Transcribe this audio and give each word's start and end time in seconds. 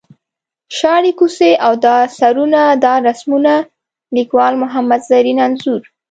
شاړې 0.77 1.11
کوڅې 1.19 1.51
او 1.65 1.73
دا 1.85 1.95
سرونه 2.17 2.61
دا 2.83 2.93
رسمونه 3.07 3.53
ـ 3.61 3.65
لیکوال 4.15 4.53
محمد 4.63 5.01
زرین 5.09 5.37
انځور. 5.45 5.81